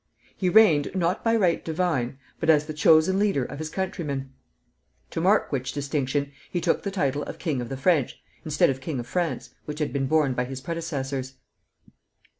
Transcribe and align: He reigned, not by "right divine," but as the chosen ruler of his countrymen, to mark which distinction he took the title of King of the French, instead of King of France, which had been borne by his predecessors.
He 0.35 0.49
reigned, 0.49 0.89
not 0.95 1.23
by 1.23 1.35
"right 1.35 1.63
divine," 1.63 2.17
but 2.39 2.49
as 2.49 2.65
the 2.65 2.73
chosen 2.73 3.19
ruler 3.19 3.43
of 3.43 3.59
his 3.59 3.69
countrymen, 3.69 4.33
to 5.11 5.21
mark 5.21 5.51
which 5.51 5.73
distinction 5.73 6.31
he 6.49 6.59
took 6.59 6.81
the 6.81 6.89
title 6.89 7.21
of 7.21 7.37
King 7.37 7.61
of 7.61 7.69
the 7.69 7.77
French, 7.77 8.19
instead 8.43 8.71
of 8.71 8.81
King 8.81 8.99
of 8.99 9.05
France, 9.05 9.53
which 9.65 9.77
had 9.77 9.93
been 9.93 10.07
borne 10.07 10.33
by 10.33 10.45
his 10.45 10.59
predecessors. 10.59 11.35